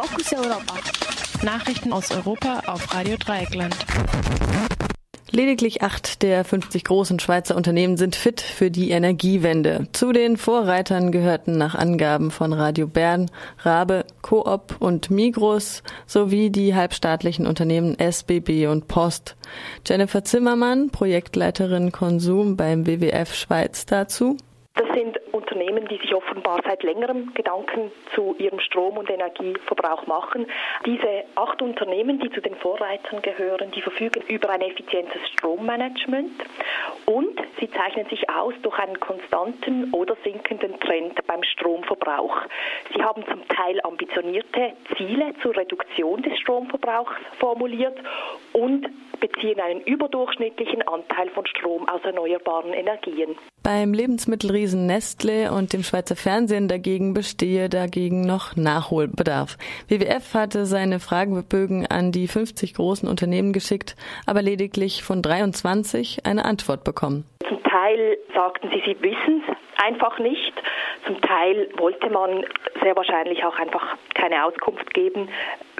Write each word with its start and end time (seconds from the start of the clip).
Fokus 0.00 0.32
Europa. 0.32 0.74
Nachrichten 1.42 1.92
aus 1.92 2.12
Europa 2.12 2.62
auf 2.66 2.94
Radio 2.94 3.16
Dreieckland. 3.16 3.74
Lediglich 5.32 5.82
acht 5.82 6.22
der 6.22 6.44
50 6.44 6.84
großen 6.84 7.18
Schweizer 7.18 7.56
Unternehmen 7.56 7.96
sind 7.96 8.14
fit 8.14 8.40
für 8.40 8.70
die 8.70 8.90
Energiewende. 8.92 9.88
Zu 9.92 10.12
den 10.12 10.36
Vorreitern 10.36 11.10
gehörten 11.10 11.58
nach 11.58 11.74
Angaben 11.74 12.30
von 12.30 12.52
Radio 12.52 12.86
Bern, 12.86 13.28
Rabe, 13.58 14.04
Coop 14.22 14.76
und 14.78 15.10
Migros 15.10 15.82
sowie 16.06 16.50
die 16.50 16.76
halbstaatlichen 16.76 17.44
Unternehmen 17.44 17.98
SBB 17.98 18.68
und 18.68 18.86
Post. 18.86 19.34
Jennifer 19.84 20.22
Zimmermann, 20.22 20.90
Projektleiterin 20.90 21.90
Konsum 21.90 22.56
beim 22.56 22.86
WWF 22.86 23.34
Schweiz 23.34 23.84
dazu. 23.84 24.36
Unternehmen, 25.68 25.88
die 25.88 25.98
sich 25.98 26.14
offenbar 26.14 26.60
seit 26.64 26.82
längerem 26.82 27.34
Gedanken 27.34 27.90
zu 28.14 28.34
ihrem 28.38 28.58
Strom- 28.60 28.96
und 28.96 29.10
Energieverbrauch 29.10 30.06
machen. 30.06 30.46
Diese 30.86 31.24
acht 31.34 31.60
Unternehmen, 31.60 32.18
die 32.20 32.30
zu 32.30 32.40
den 32.40 32.54
Vorreitern 32.56 33.20
gehören, 33.22 33.70
die 33.72 33.82
verfügen 33.82 34.22
über 34.28 34.50
ein 34.50 34.62
effizientes 34.62 35.20
Strommanagement 35.32 36.32
und 37.06 37.40
sie 37.60 37.70
zeichnen 37.70 38.06
sich 38.06 38.28
aus 38.30 38.54
durch 38.62 38.78
einen 38.78 38.98
konstanten 38.98 39.92
oder 39.92 40.16
sinkenden 40.24 40.78
Trend 40.80 41.26
beim 41.26 41.42
Stromverbrauch. 41.42 42.36
Sie 42.94 43.02
haben 43.02 43.24
zum 43.26 43.46
Teil 43.48 43.80
ambitionierte 43.82 44.72
Ziele 44.96 45.34
zur 45.42 45.56
Reduktion 45.56 46.22
des 46.22 46.38
Stromverbrauchs 46.38 47.12
formuliert 47.38 47.98
und 48.58 48.86
beziehen 49.20 49.60
einen 49.60 49.80
überdurchschnittlichen 49.82 50.82
Anteil 50.82 51.30
von 51.30 51.46
Strom 51.46 51.88
aus 51.88 52.00
erneuerbaren 52.04 52.72
Energien. 52.72 53.36
Beim 53.62 53.92
Lebensmittelriesen 53.92 54.86
Nestle 54.86 55.52
und 55.52 55.72
dem 55.72 55.82
Schweizer 55.82 56.16
Fernsehen 56.16 56.68
dagegen 56.68 57.14
bestehe 57.14 57.68
dagegen 57.68 58.22
noch 58.22 58.56
Nachholbedarf. 58.56 59.58
WWF 59.88 60.34
hatte 60.34 60.66
seine 60.66 61.00
Fragebögen 61.00 61.86
an 61.86 62.12
die 62.12 62.28
50 62.28 62.74
großen 62.74 63.08
Unternehmen 63.08 63.52
geschickt, 63.52 63.96
aber 64.26 64.42
lediglich 64.42 65.02
von 65.02 65.22
23 65.22 66.24
eine 66.24 66.44
Antwort 66.44 66.84
bekommen. 66.84 67.24
Zum 67.46 67.62
Teil 67.62 68.18
sagten 68.34 68.68
sie, 68.70 68.82
sie 68.84 69.00
wissen 69.00 69.44
es 69.46 69.56
einfach 69.82 70.18
nicht. 70.18 70.52
Zum 71.06 71.20
Teil 71.20 71.68
wollte 71.76 72.10
man 72.10 72.44
sehr 72.82 72.96
wahrscheinlich 72.96 73.44
auch 73.44 73.58
einfach 73.58 73.96
keine 74.14 74.44
Auskunft 74.44 74.92
geben. 74.92 75.28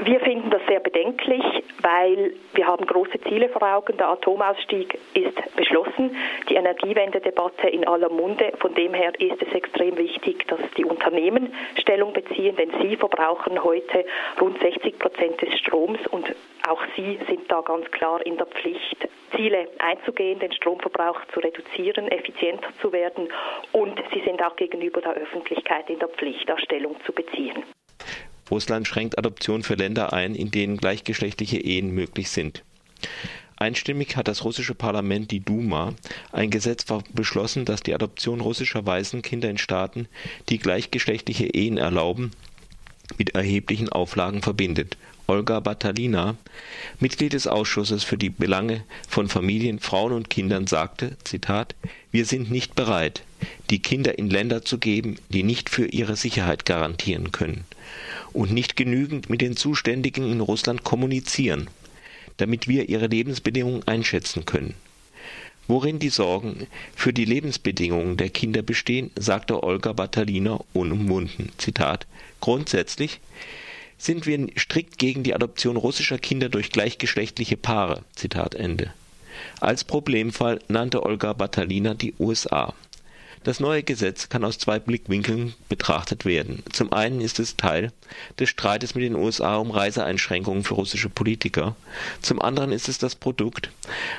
Wir 0.02 0.20
finden 0.20 0.50
das 0.50 0.62
sehr 0.68 0.78
bedenklich, 0.80 1.42
weil 1.82 2.32
wir 2.54 2.66
haben 2.66 2.86
große 2.86 3.20
Ziele 3.22 3.48
vor 3.48 3.62
Augen. 3.62 3.96
Der 3.96 4.08
Atomausstieg 4.08 4.98
ist 5.14 5.56
beschlossen, 5.56 6.16
die 6.48 6.54
Energiewendedebatte 6.54 7.68
in 7.68 7.86
aller 7.86 8.08
Munde. 8.08 8.52
Von 8.60 8.74
dem 8.74 8.94
her 8.94 9.12
ist 9.18 9.42
es 9.42 9.52
extrem 9.52 9.98
wichtig, 9.98 10.46
dass 10.46 10.60
die 10.76 10.84
Unternehmen 10.84 11.52
Stellung 11.80 12.12
beziehen, 12.12 12.54
denn 12.56 12.70
sie 12.80 12.96
verbrauchen 12.96 13.62
heute 13.62 14.04
rund 14.40 14.60
60 14.60 14.98
Prozent 14.98 15.42
des 15.42 15.58
Stroms 15.58 15.98
und 16.06 16.34
auch 16.69 16.80
sie 16.97 17.19
sind 17.28 17.50
da 17.50 17.61
ganz 17.62 17.91
klar 17.91 18.24
in 18.24 18.36
der 18.36 18.47
Pflicht, 18.47 19.08
Ziele 19.34 19.69
einzugehen, 19.78 20.38
den 20.38 20.52
Stromverbrauch 20.52 21.19
zu 21.33 21.41
reduzieren, 21.41 22.08
effizienter 22.08 22.69
zu 22.80 22.92
werden 22.92 23.28
und 23.72 24.00
sie 24.12 24.20
sind 24.25 24.42
auch 24.42 24.56
gegenüber 24.56 25.00
der 25.00 25.14
Öffentlichkeit 25.14 25.88
in 25.91 25.98
der 25.98 26.08
Pflicht, 26.08 26.48
da 26.48 26.58
Stellung 26.58 26.97
zu 27.05 27.12
beziehen. 27.12 27.62
Russland 28.50 28.86
schränkt 28.86 29.19
Adoption 29.19 29.62
für 29.62 29.75
Länder 29.75 30.12
ein, 30.12 30.34
in 30.34 30.50
denen 30.50 30.78
gleichgeschlechtliche 30.78 31.58
Ehen 31.58 31.91
möglich 31.94 32.30
sind. 32.30 32.64
Einstimmig 33.56 34.16
hat 34.16 34.28
das 34.28 34.44
russische 34.44 34.75
Parlament, 34.75 35.30
die 35.30 35.41
Duma, 35.41 35.94
ein 36.32 36.50
Gesetz 36.50 36.86
beschlossen, 37.12 37.64
das 37.64 37.82
die 37.82 37.92
Adoption 37.92 38.41
russischer 38.41 38.86
Waisenkinder 38.86 39.50
in 39.50 39.58
Staaten, 39.58 40.08
die 40.48 40.58
gleichgeschlechtliche 40.58 41.47
Ehen 41.47 41.77
erlauben, 41.77 42.30
mit 43.19 43.34
erheblichen 43.34 43.88
Auflagen 43.88 44.42
verbindet. 44.42 44.97
Olga 45.30 45.60
Batalina, 45.60 46.38
Mitglied 47.00 47.34
des 47.34 47.46
Ausschusses 47.46 48.02
für 48.02 48.16
die 48.16 48.30
Belange 48.30 48.82
von 49.06 49.28
Familien, 49.28 49.78
Frauen 49.78 50.14
und 50.14 50.30
Kindern, 50.30 50.66
sagte, 50.66 51.19
Zitat, 51.22 51.75
wir 52.10 52.25
sind 52.25 52.50
nicht 52.50 52.75
bereit, 52.75 53.25
die 53.69 53.80
Kinder 53.80 54.19
in 54.19 54.30
Länder 54.30 54.64
zu 54.64 54.78
geben, 54.78 55.16
die 55.28 55.42
nicht 55.42 55.69
für 55.69 55.84
ihre 55.84 56.16
Sicherheit 56.16 56.64
garantieren 56.64 57.30
können 57.30 57.64
und 58.32 58.53
nicht 58.53 58.75
genügend 58.75 59.28
mit 59.28 59.42
den 59.42 59.54
Zuständigen 59.54 60.32
in 60.32 60.41
Russland 60.41 60.82
kommunizieren, 60.82 61.69
damit 62.38 62.66
wir 62.66 62.88
ihre 62.88 63.08
Lebensbedingungen 63.08 63.86
einschätzen 63.86 64.47
können. 64.47 64.72
Worin 65.66 65.98
die 65.98 66.08
Sorgen 66.08 66.66
für 66.97 67.12
die 67.12 67.26
Lebensbedingungen 67.26 68.16
der 68.16 68.30
Kinder 68.30 68.62
bestehen, 68.62 69.10
sagte 69.14 69.62
Olga 69.62 69.92
Batalina 69.92 70.58
unumwunden. 70.72 71.53
Zitat: 71.58 72.06
Grundsätzlich 72.41 73.20
sind 73.98 74.26
wir 74.26 74.47
strikt 74.56 74.98
gegen 74.98 75.22
die 75.22 75.34
Adoption 75.34 75.76
russischer 75.76 76.19
Kinder 76.19 76.48
durch 76.48 76.70
gleichgeschlechtliche 76.70 77.56
Paare. 77.56 78.04
Zitat 78.14 78.54
Ende. 78.54 78.92
Als 79.60 79.84
Problemfall 79.84 80.60
nannte 80.69 81.04
Olga 81.04 81.32
Batalina 81.32 81.94
die 81.94 82.14
USA. 82.19 82.75
Das 83.44 83.60
neue 83.60 83.82
Gesetz 83.82 84.28
kann 84.28 84.44
aus 84.44 84.59
zwei 84.59 84.78
Blickwinkeln 84.78 85.54
betrachtet 85.69 86.25
werden. 86.25 86.62
Zum 86.72 86.92
einen 86.92 87.20
ist 87.20 87.38
es 87.38 87.56
Teil 87.56 87.92
des 88.38 88.48
Streites 88.50 88.94
mit 88.94 89.04
den 89.04 89.14
USA 89.14 89.56
um 89.56 89.70
Reiseeinschränkungen 89.70 90.65
für 90.65 90.75
russische 90.75 91.09
Politiker. 91.09 91.76
Zum 92.20 92.42
anderen 92.42 92.72
ist 92.72 92.88
es 92.88 92.98
das 92.98 93.15
Produkt 93.15 93.70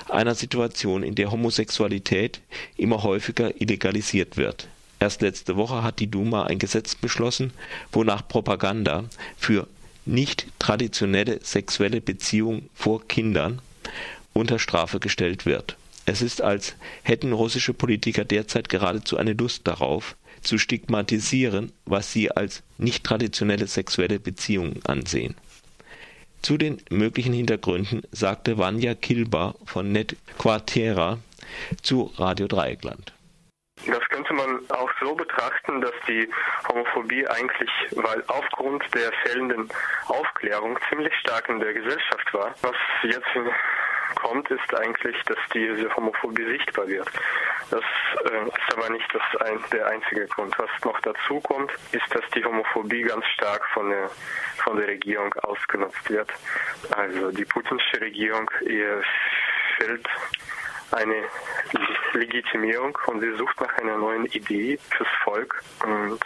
einer 0.07 0.35
Situation, 0.35 1.03
in 1.03 1.15
der 1.15 1.31
Homosexualität 1.31 2.39
immer 2.77 3.03
häufiger 3.03 3.59
illegalisiert 3.61 4.37
wird. 4.37 4.67
Erst 4.99 5.21
letzte 5.21 5.55
Woche 5.55 5.83
hat 5.83 5.99
die 5.99 6.11
Duma 6.11 6.43
ein 6.43 6.59
Gesetz 6.59 6.95
beschlossen, 6.95 7.53
wonach 7.91 8.27
Propaganda 8.27 9.05
für 9.37 9.67
nicht 10.05 10.47
traditionelle 10.59 11.39
sexuelle 11.41 12.01
Beziehungen 12.01 12.69
vor 12.73 13.07
Kindern 13.07 13.61
unter 14.33 14.59
Strafe 14.59 14.99
gestellt 14.99 15.45
wird. 15.45 15.77
Es 16.05 16.21
ist, 16.21 16.41
als 16.41 16.75
hätten 17.03 17.33
russische 17.33 17.73
Politiker 17.73 18.25
derzeit 18.25 18.67
geradezu 18.67 19.17
eine 19.17 19.33
Lust 19.33 19.67
darauf, 19.67 20.15
zu 20.41 20.57
stigmatisieren, 20.57 21.71
was 21.85 22.11
sie 22.11 22.31
als 22.31 22.63
nicht 22.77 23.03
traditionelle 23.03 23.67
sexuelle 23.67 24.19
Beziehungen 24.19 24.79
ansehen. 24.85 25.35
Zu 26.41 26.57
den 26.57 26.81
möglichen 26.89 27.33
Hintergründen 27.33 28.01
sagte 28.11 28.57
Vanja 28.57 28.95
Kilba 28.95 29.55
von 29.65 29.91
Net 29.91 30.15
Quartera 30.37 31.19
zu 31.81 32.11
Radio 32.15 32.47
Dreieckland. 32.47 33.11
Auch 34.69 34.91
so 35.01 35.15
betrachten, 35.15 35.81
dass 35.81 35.93
die 36.07 36.29
Homophobie 36.67 37.27
eigentlich, 37.27 37.71
weil 37.91 38.23
aufgrund 38.27 38.83
der 38.93 39.11
fehlenden 39.23 39.69
Aufklärung 40.07 40.77
ziemlich 40.89 41.13
stark 41.21 41.49
in 41.49 41.59
der 41.59 41.73
Gesellschaft 41.73 42.33
war, 42.33 42.53
was 42.61 42.75
jetzt 43.03 43.27
kommt, 44.15 44.49
ist 44.51 44.75
eigentlich, 44.75 45.15
dass 45.23 45.37
diese 45.53 45.93
Homophobie 45.95 46.45
sichtbar 46.45 46.87
wird. 46.87 47.09
Das 47.71 47.83
äh, 48.31 48.47
ist 48.47 48.73
aber 48.73 48.89
nicht 48.89 49.07
das 49.13 49.41
ein, 49.41 49.59
der 49.71 49.87
einzige 49.87 50.27
Grund. 50.27 50.57
Was 50.57 50.69
noch 50.83 50.99
dazu 51.01 51.39
kommt, 51.41 51.71
ist, 51.91 52.13
dass 52.13 52.23
die 52.35 52.43
Homophobie 52.43 53.03
ganz 53.03 53.25
stark 53.27 53.65
von 53.73 53.89
der, 53.89 54.09
von 54.63 54.77
der 54.77 54.87
Regierung 54.87 55.33
ausgenutzt 55.35 56.09
wird. 56.09 56.29
Also 56.95 57.31
die 57.31 57.45
putinsche 57.45 58.01
Regierung, 58.01 58.49
ihr 58.61 59.03
fällt 59.77 60.07
eine 60.91 61.23
Legitimierung 62.13 62.97
und 63.07 63.21
sie 63.21 63.35
sucht 63.37 63.59
nach 63.61 63.73
einer 63.77 63.97
neuen 63.97 64.25
Idee 64.27 64.77
fürs 64.89 65.09
Volk. 65.23 65.63
Und 65.83 66.19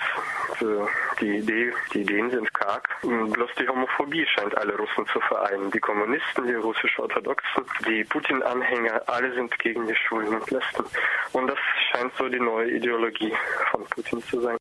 äh, 0.62 0.86
die, 1.20 1.38
Idee, 1.38 1.74
die 1.94 2.02
Ideen 2.02 2.30
sind 2.30 2.54
karg. 2.54 2.88
Bloß 3.02 3.50
die 3.60 3.68
Homophobie 3.68 4.26
scheint 4.28 4.58
alle 4.58 4.76
Russen 4.78 5.06
zu 5.08 5.20
vereinen. 5.22 5.72
Die 5.72 5.80
Kommunisten, 5.80 6.48
die 6.48 6.54
russisch-orthodoxen, 6.54 7.64
die 7.88 8.04
Putin-Anhänger, 8.04 9.02
alle 9.08 9.34
sind 9.34 9.58
gegen 9.60 9.88
die 9.88 9.96
Schulen 9.96 10.36
und 10.36 10.50
Lesben. 10.52 10.86
Und 11.34 11.48
das 11.48 11.60
scheint 11.92 12.14
so 12.18 12.28
die 12.28 12.40
neue 12.40 12.72
Ideologie 12.72 13.34
von 13.72 13.84
Putin 13.86 14.22
zu 14.24 14.42
sein. 14.42 14.58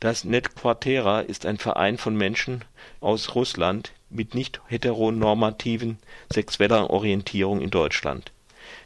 Das 0.00 0.24
Netquartera 0.24 1.20
ist 1.20 1.46
ein 1.46 1.56
Verein 1.56 1.96
von 1.96 2.16
Menschen 2.16 2.64
aus 3.00 3.34
Russland 3.34 3.92
mit 4.10 4.34
nicht 4.34 4.60
heteronormativen 4.68 5.98
sexueller 6.30 6.90
Orientierung 6.90 7.60
in 7.60 7.70
Deutschland. 7.70 8.30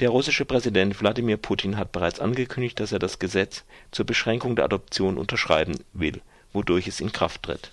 Der 0.00 0.10
russische 0.10 0.44
Präsident 0.44 1.00
Wladimir 1.00 1.36
Putin 1.36 1.76
hat 1.76 1.92
bereits 1.92 2.20
angekündigt, 2.20 2.80
dass 2.80 2.92
er 2.92 2.98
das 2.98 3.18
Gesetz 3.18 3.64
zur 3.90 4.06
Beschränkung 4.06 4.56
der 4.56 4.64
Adoption 4.64 5.18
unterschreiben 5.18 5.74
will, 5.92 6.20
wodurch 6.52 6.88
es 6.88 7.00
in 7.00 7.12
Kraft 7.12 7.42
tritt. 7.42 7.70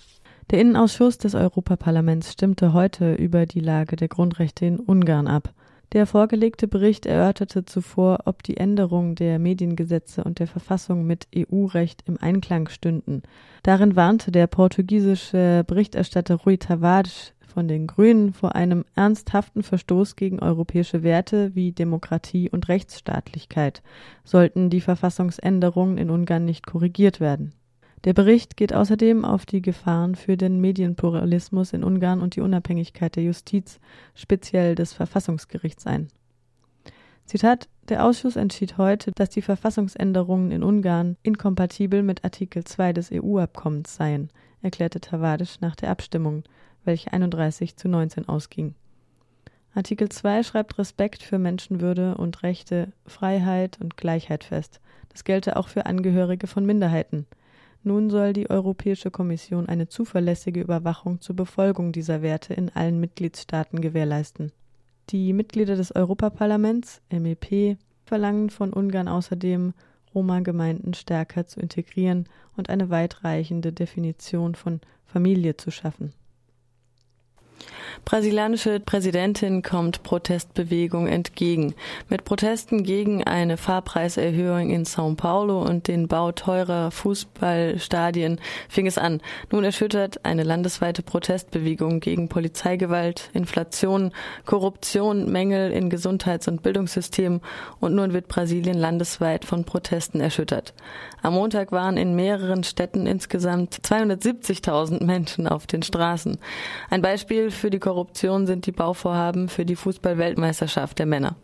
Der 0.50 0.60
Innenausschuss 0.60 1.18
des 1.18 1.34
Europaparlaments 1.34 2.32
stimmte 2.32 2.72
heute 2.72 3.14
über 3.14 3.44
die 3.44 3.60
Lage 3.60 3.96
der 3.96 4.08
Grundrechte 4.08 4.64
in 4.64 4.78
Ungarn 4.78 5.26
ab. 5.26 5.52
Der 5.92 6.06
vorgelegte 6.06 6.68
Bericht 6.68 7.06
erörterte 7.06 7.64
zuvor, 7.64 8.20
ob 8.26 8.42
die 8.42 8.58
Änderung 8.58 9.14
der 9.14 9.38
Mediengesetze 9.38 10.22
und 10.22 10.38
der 10.38 10.46
Verfassung 10.46 11.06
mit 11.06 11.26
EU-Recht 11.34 12.02
im 12.06 12.18
Einklang 12.20 12.68
stünden. 12.68 13.22
Darin 13.62 13.96
warnte 13.96 14.30
der 14.30 14.46
portugiesische 14.48 15.64
Berichterstatter 15.66 16.34
Rui 16.34 16.58
Tavares 16.58 17.32
von 17.58 17.66
den 17.66 17.88
Grünen 17.88 18.32
vor 18.32 18.54
einem 18.54 18.84
ernsthaften 18.94 19.64
Verstoß 19.64 20.14
gegen 20.14 20.38
europäische 20.38 21.02
Werte 21.02 21.56
wie 21.56 21.72
Demokratie 21.72 22.48
und 22.48 22.68
Rechtsstaatlichkeit, 22.68 23.82
sollten 24.22 24.70
die 24.70 24.80
Verfassungsänderungen 24.80 25.98
in 25.98 26.08
Ungarn 26.08 26.44
nicht 26.44 26.64
korrigiert 26.64 27.18
werden. 27.18 27.52
Der 28.04 28.12
Bericht 28.12 28.56
geht 28.56 28.72
außerdem 28.72 29.24
auf 29.24 29.44
die 29.44 29.60
Gefahren 29.60 30.14
für 30.14 30.36
den 30.36 30.60
Medienpluralismus 30.60 31.72
in 31.72 31.82
Ungarn 31.82 32.20
und 32.20 32.36
die 32.36 32.42
Unabhängigkeit 32.42 33.16
der 33.16 33.24
Justiz, 33.24 33.80
speziell 34.14 34.76
des 34.76 34.92
Verfassungsgerichts 34.92 35.84
ein. 35.84 36.06
Zitat 37.24 37.68
Der 37.88 38.04
Ausschuss 38.04 38.36
entschied 38.36 38.78
heute, 38.78 39.10
dass 39.10 39.30
die 39.30 39.42
Verfassungsänderungen 39.42 40.52
in 40.52 40.62
Ungarn 40.62 41.16
inkompatibel 41.24 42.04
mit 42.04 42.22
Artikel 42.22 42.62
2 42.62 42.92
des 42.92 43.10
EU-Abkommens 43.10 43.96
seien, 43.96 44.30
erklärte 44.62 45.00
Tavadisch 45.00 45.60
nach 45.60 45.74
der 45.74 45.90
Abstimmung, 45.90 46.44
welche 46.88 47.12
31 47.12 47.76
zu 47.76 47.86
19 47.88 48.28
ausging. 48.28 48.74
Artikel 49.74 50.08
2 50.08 50.42
schreibt 50.42 50.78
Respekt 50.78 51.22
für 51.22 51.38
Menschenwürde 51.38 52.16
und 52.16 52.42
Rechte, 52.42 52.88
Freiheit 53.06 53.78
und 53.80 53.96
Gleichheit 53.96 54.42
fest. 54.42 54.80
Das 55.10 55.22
gelte 55.22 55.56
auch 55.56 55.68
für 55.68 55.86
Angehörige 55.86 56.46
von 56.46 56.66
Minderheiten. 56.66 57.26
Nun 57.84 58.10
soll 58.10 58.32
die 58.32 58.50
Europäische 58.50 59.10
Kommission 59.10 59.68
eine 59.68 59.86
zuverlässige 59.86 60.60
Überwachung 60.60 61.20
zur 61.20 61.36
Befolgung 61.36 61.92
dieser 61.92 62.22
Werte 62.22 62.54
in 62.54 62.70
allen 62.70 62.98
Mitgliedstaaten 62.98 63.80
gewährleisten. 63.80 64.50
Die 65.10 65.32
Mitglieder 65.32 65.76
des 65.76 65.94
Europaparlaments, 65.94 67.02
MEP, 67.12 67.76
verlangen 68.04 68.50
von 68.50 68.72
Ungarn 68.72 69.08
außerdem, 69.08 69.74
Roma-Gemeinden 70.14 70.94
stärker 70.94 71.46
zu 71.46 71.60
integrieren 71.60 72.26
und 72.56 72.70
eine 72.70 72.88
weitreichende 72.88 73.72
Definition 73.72 74.54
von 74.54 74.80
Familie 75.04 75.56
zu 75.56 75.70
schaffen 75.70 76.14
Brasilianische 78.04 78.80
Präsidentin 78.80 79.62
kommt 79.62 80.02
Protestbewegung 80.02 81.06
entgegen. 81.06 81.74
Mit 82.08 82.24
Protesten 82.24 82.82
gegen 82.82 83.24
eine 83.24 83.56
Fahrpreiserhöhung 83.56 84.70
in 84.70 84.84
São 84.84 85.16
Paulo 85.16 85.62
und 85.62 85.88
den 85.88 86.08
Bau 86.08 86.32
teurer 86.32 86.90
Fußballstadien 86.90 88.40
fing 88.68 88.86
es 88.86 88.98
an. 88.98 89.20
Nun 89.50 89.64
erschüttert 89.64 90.24
eine 90.24 90.42
landesweite 90.42 91.02
Protestbewegung 91.02 92.00
gegen 92.00 92.28
Polizeigewalt, 92.28 93.30
Inflation, 93.34 94.12
Korruption, 94.46 95.30
Mängel 95.30 95.70
in 95.72 95.90
Gesundheits- 95.90 96.48
und 96.48 96.62
Bildungssystemen 96.62 97.40
und 97.80 97.94
nun 97.94 98.12
wird 98.12 98.28
Brasilien 98.28 98.78
landesweit 98.78 99.44
von 99.44 99.64
Protesten 99.64 100.20
erschüttert. 100.20 100.74
Am 101.22 101.34
Montag 101.34 101.72
waren 101.72 101.96
in 101.96 102.14
mehreren 102.14 102.64
Städten 102.64 103.06
insgesamt 103.06 103.74
270.000 103.74 105.04
Menschen 105.04 105.48
auf 105.48 105.66
den 105.66 105.82
Straßen. 105.82 106.38
Ein 106.90 107.02
Beispiel 107.02 107.50
für 107.50 107.70
die 107.70 107.80
Korruption 107.88 108.46
sind 108.46 108.66
die 108.66 108.72
Bauvorhaben 108.72 109.48
für 109.48 109.64
die 109.64 109.74
Fußball-Weltmeisterschaft 109.74 110.98
der 110.98 111.06
Männer. 111.06 111.36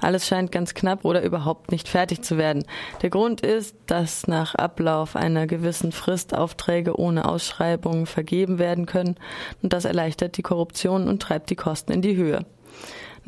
Alles 0.00 0.28
scheint 0.28 0.52
ganz 0.52 0.72
knapp 0.74 1.04
oder 1.04 1.24
überhaupt 1.24 1.72
nicht 1.72 1.88
fertig 1.88 2.22
zu 2.22 2.38
werden. 2.38 2.62
Der 3.02 3.10
Grund 3.10 3.40
ist, 3.40 3.74
dass 3.86 4.28
nach 4.28 4.54
Ablauf 4.54 5.16
einer 5.16 5.48
gewissen 5.48 5.90
Frist 5.90 6.36
Aufträge 6.36 6.96
ohne 6.96 7.28
Ausschreibung 7.28 8.06
vergeben 8.06 8.60
werden 8.60 8.86
können 8.86 9.16
und 9.60 9.72
das 9.72 9.86
erleichtert 9.86 10.36
die 10.36 10.42
Korruption 10.42 11.08
und 11.08 11.20
treibt 11.20 11.50
die 11.50 11.56
Kosten 11.56 11.90
in 11.90 12.00
die 12.00 12.14
Höhe. 12.14 12.46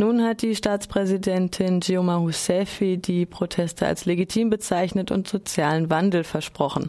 Nun 0.00 0.25
hat 0.25 0.41
die 0.41 0.56
Staatspräsidentin 0.56 1.81
Gioma 1.81 2.17
Rousseff 2.17 2.79
die 2.81 3.26
Proteste 3.26 3.87
als 3.87 4.06
legitim 4.06 4.49
bezeichnet 4.49 5.11
und 5.11 5.29
sozialen 5.29 5.91
Wandel 5.91 6.25
versprochen. 6.25 6.88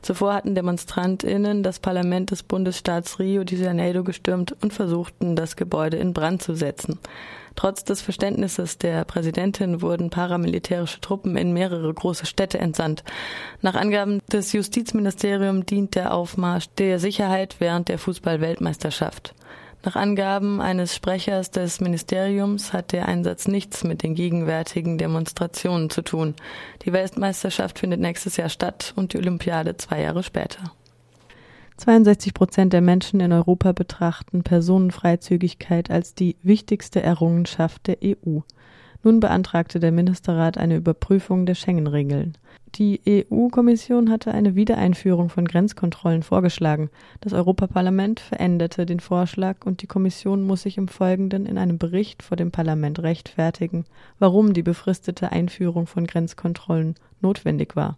Zuvor 0.00 0.34
hatten 0.34 0.54
DemonstrantInnen 0.54 1.64
das 1.64 1.80
Parlament 1.80 2.30
des 2.30 2.44
Bundesstaats 2.44 3.18
Rio 3.18 3.42
de 3.42 3.58
Janeiro 3.58 4.04
gestürmt 4.04 4.54
und 4.62 4.72
versuchten, 4.72 5.34
das 5.34 5.56
Gebäude 5.56 5.96
in 5.96 6.12
Brand 6.12 6.40
zu 6.40 6.54
setzen. 6.54 7.00
Trotz 7.56 7.82
des 7.82 8.00
Verständnisses 8.00 8.78
der 8.78 9.04
Präsidentin 9.04 9.82
wurden 9.82 10.10
paramilitärische 10.10 11.00
Truppen 11.00 11.36
in 11.36 11.52
mehrere 11.52 11.92
große 11.92 12.26
Städte 12.26 12.58
entsandt. 12.58 13.02
Nach 13.60 13.74
Angaben 13.74 14.20
des 14.30 14.52
Justizministeriums 14.52 15.66
dient 15.66 15.96
der 15.96 16.14
Aufmarsch 16.14 16.66
der 16.78 17.00
Sicherheit 17.00 17.56
während 17.58 17.88
der 17.88 17.98
Fußball-Weltmeisterschaft. 17.98 19.34
Nach 19.86 19.94
Angaben 19.94 20.60
eines 20.60 20.96
Sprechers 20.96 21.52
des 21.52 21.80
Ministeriums 21.80 22.72
hat 22.72 22.90
der 22.90 23.06
Einsatz 23.06 23.46
nichts 23.46 23.84
mit 23.84 24.02
den 24.02 24.16
gegenwärtigen 24.16 24.98
Demonstrationen 24.98 25.90
zu 25.90 26.02
tun. 26.02 26.34
Die 26.84 26.92
Weltmeisterschaft 26.92 27.78
findet 27.78 28.00
nächstes 28.00 28.36
Jahr 28.36 28.48
statt 28.48 28.92
und 28.96 29.12
die 29.12 29.18
Olympiade 29.18 29.76
zwei 29.76 30.02
Jahre 30.02 30.24
später. 30.24 30.72
62 31.76 32.34
Prozent 32.34 32.72
der 32.72 32.80
Menschen 32.80 33.20
in 33.20 33.32
Europa 33.32 33.70
betrachten 33.70 34.42
Personenfreizügigkeit 34.42 35.88
als 35.88 36.16
die 36.16 36.34
wichtigste 36.42 37.00
Errungenschaft 37.00 37.86
der 37.86 37.98
EU. 38.02 38.40
Nun 39.06 39.20
beantragte 39.20 39.78
der 39.78 39.92
Ministerrat 39.92 40.58
eine 40.58 40.74
Überprüfung 40.74 41.46
der 41.46 41.54
Schengen-Regeln. 41.54 42.36
Die 42.74 43.00
EU-Kommission 43.08 44.10
hatte 44.10 44.32
eine 44.32 44.56
Wiedereinführung 44.56 45.28
von 45.28 45.44
Grenzkontrollen 45.44 46.24
vorgeschlagen. 46.24 46.90
Das 47.20 47.32
Europaparlament 47.32 48.18
veränderte 48.18 48.84
den 48.84 48.98
Vorschlag 48.98 49.64
und 49.64 49.80
die 49.80 49.86
Kommission 49.86 50.44
muss 50.44 50.62
sich 50.62 50.76
im 50.76 50.88
Folgenden 50.88 51.46
in 51.46 51.56
einem 51.56 51.78
Bericht 51.78 52.24
vor 52.24 52.36
dem 52.36 52.50
Parlament 52.50 52.98
rechtfertigen, 52.98 53.84
warum 54.18 54.54
die 54.54 54.64
befristete 54.64 55.30
Einführung 55.30 55.86
von 55.86 56.08
Grenzkontrollen 56.08 56.96
notwendig 57.20 57.76
war. 57.76 57.94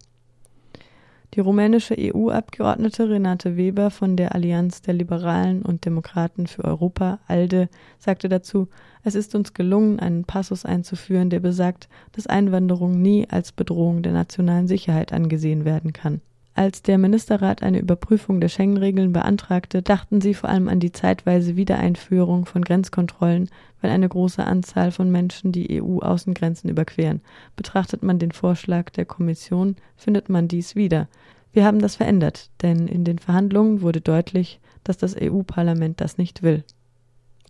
Die 1.35 1.41
rumänische 1.41 1.95
EU-Abgeordnete 1.97 3.07
Renate 3.07 3.55
Weber 3.55 3.91
von 3.91 4.15
der 4.15 4.33
Allianz 4.33 4.81
der 4.81 4.95
Liberalen 4.95 5.61
und 5.61 5.85
Demokraten 5.85 6.47
für 6.47 6.63
Europa, 6.63 7.19
ALDE, 7.27 7.69
sagte 7.99 8.29
dazu, 8.29 8.67
es 9.03 9.13
ist 9.13 9.35
uns 9.35 9.53
gelungen, 9.53 9.99
einen 9.99 10.25
Passus 10.25 10.65
einzuführen, 10.65 11.29
der 11.29 11.39
besagt, 11.39 11.87
dass 12.13 12.25
Einwanderung 12.25 12.99
nie 12.99 13.27
als 13.29 13.51
Bedrohung 13.51 14.01
der 14.01 14.13
nationalen 14.13 14.67
Sicherheit 14.67 15.13
angesehen 15.13 15.65
werden 15.65 15.93
kann. 15.93 16.21
Als 16.59 16.81
der 16.81 16.97
Ministerrat 16.97 17.63
eine 17.63 17.79
Überprüfung 17.79 18.41
der 18.41 18.49
Schengen-Regeln 18.49 19.13
beantragte, 19.13 19.81
dachten 19.81 20.19
sie 20.19 20.33
vor 20.33 20.49
allem 20.49 20.67
an 20.67 20.81
die 20.81 20.91
zeitweise 20.91 21.55
Wiedereinführung 21.55 22.45
von 22.45 22.65
Grenzkontrollen, 22.65 23.49
weil 23.79 23.91
eine 23.91 24.09
große 24.09 24.43
Anzahl 24.43 24.91
von 24.91 25.09
Menschen 25.09 25.53
die 25.53 25.81
EU-Außengrenzen 25.81 26.69
überqueren. 26.69 27.21
Betrachtet 27.55 28.03
man 28.03 28.19
den 28.19 28.33
Vorschlag 28.33 28.89
der 28.89 29.05
Kommission, 29.05 29.77
findet 29.95 30.27
man 30.27 30.49
dies 30.49 30.75
wieder. 30.75 31.07
Wir 31.53 31.63
haben 31.63 31.79
das 31.79 31.95
verändert, 31.95 32.49
denn 32.61 32.89
in 32.89 33.05
den 33.05 33.19
Verhandlungen 33.19 33.79
wurde 33.79 34.01
deutlich, 34.01 34.59
dass 34.83 34.97
das 34.97 35.15
EU-Parlament 35.17 36.01
das 36.01 36.17
nicht 36.17 36.43
will. 36.43 36.65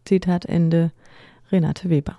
Zitat 0.05 0.45
Ende 0.45 0.91
Renate 1.51 1.89
Weber 1.89 2.15